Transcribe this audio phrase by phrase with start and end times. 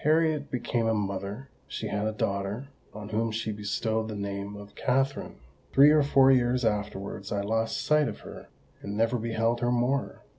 [0.03, 4.73] "Harriet became a mother: she had a daughter, on whom she bestowed the name of
[4.73, 5.35] Katherine.
[5.73, 8.47] Three or four years afterwards I lost sight of her,
[8.81, 10.23] and never beheld her more.